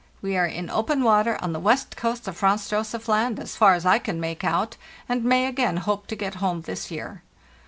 [0.19, 3.75] We are in open water on the west coast of Franz Josef Land, as far
[3.75, 4.75] as I can make out,
[5.07, 7.21] and may again hope to get home this year.